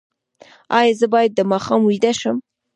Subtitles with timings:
[0.79, 2.37] ایا زه باید د ماښام ویده شم؟